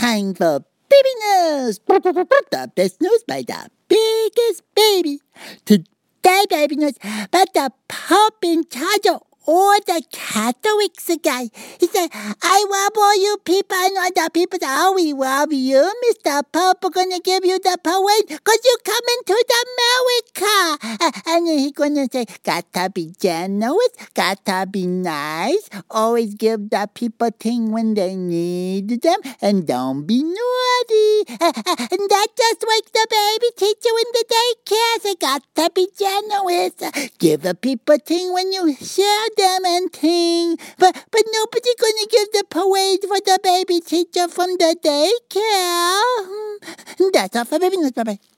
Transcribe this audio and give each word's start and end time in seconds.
time 0.00 0.32
for 0.32 0.64
baby 0.88 1.14
news. 1.28 1.78
The 1.86 2.72
best 2.74 3.00
news 3.02 3.22
by 3.28 3.42
the 3.42 3.68
biggest 3.86 4.62
baby. 4.74 5.20
Today, 5.66 6.44
baby 6.48 6.76
news 6.76 6.96
about 7.02 7.52
the 7.52 7.70
Pope 7.86 8.42
in 8.42 8.64
charge 8.64 9.06
of 9.12 9.20
all 9.46 9.76
the 9.86 10.02
Catholics 10.10 11.10
guy. 11.22 11.50
He 11.78 11.86
said, 11.86 12.08
I 12.14 12.64
love 12.70 12.92
all 12.96 13.16
you 13.20 13.36
people. 13.44 13.76
I 13.76 13.88
know 13.88 14.08
the 14.14 14.30
people 14.32 14.58
say, 14.58 14.66
oh, 14.68 14.92
we 14.94 15.12
love 15.12 15.52
you, 15.52 15.92
Mr. 16.06 16.42
Pope. 16.50 16.78
We're 16.82 16.90
going 16.90 17.10
to 17.10 17.20
give 17.20 17.44
you 17.44 17.58
the 17.58 17.76
parade 17.82 18.28
because 18.28 18.60
you 18.64 18.76
coming 18.84 19.20
to 19.26 19.39
the 19.39 19.39
America. 19.39 19.39
Uh, 19.39 19.39
and 21.26 21.48
he's 21.48 21.72
going 21.72 21.94
to 21.94 22.08
say, 22.10 22.26
gotta 22.42 22.90
be 22.90 23.12
generous, 23.18 23.88
gotta 24.14 24.66
be 24.66 24.86
nice, 24.86 25.68
always 25.90 26.34
give 26.34 26.70
the 26.70 26.88
people 26.94 27.30
things 27.38 27.70
when 27.70 27.94
they 27.94 28.14
need 28.16 29.02
them, 29.02 29.20
and 29.40 29.66
don't 29.66 30.06
be 30.06 30.22
naughty. 30.22 31.24
And 31.92 32.06
that 32.08 32.28
just 32.36 32.62
like 32.66 32.86
the 32.92 33.06
baby 33.10 33.50
teacher 33.56 33.94
in 34.02 34.08
the 34.12 34.24
daycare. 34.34 35.02
Say, 35.02 35.14
gotta 35.20 35.70
be 35.74 35.88
generous. 35.98 36.74
Give 37.18 37.40
the 37.42 37.54
people 37.54 37.96
things 38.04 38.30
when 38.32 38.52
you 38.52 38.74
share 38.76 39.28
them 39.36 39.64
and 39.64 39.92
thing. 39.92 40.56
But 40.78 40.94
but 41.10 41.22
nobody 41.32 41.70
gonna 41.80 42.06
give 42.10 42.28
the 42.32 42.44
parade 42.48 43.02
for 43.02 43.20
the 43.20 43.38
baby 43.42 43.80
teacher 43.80 44.28
from 44.28 44.50
the 44.58 44.76
daycare. 44.82 46.00
Hmm. 46.28 47.10
That's 47.12 47.36
all 47.36 47.44
for 47.44 47.58
baby 47.58 47.76
news. 47.76 47.92
Bye 47.92 48.04
bye. 48.04 48.29